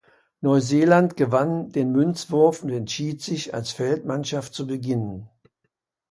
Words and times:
Neuseeland 0.39 1.15
gewann 1.15 1.69
den 1.71 1.91
Münzwurf 1.91 2.63
und 2.63 2.71
entschied 2.71 3.21
sich 3.21 3.53
als 3.53 3.69
Feldmannschaft 3.69 4.51
zu 4.51 4.65
beginnen. 4.65 5.29